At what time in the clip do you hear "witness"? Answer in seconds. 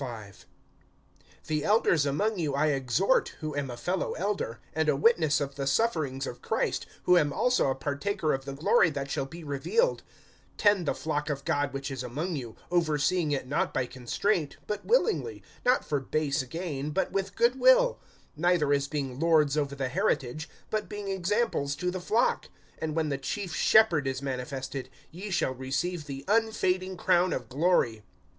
4.95-5.39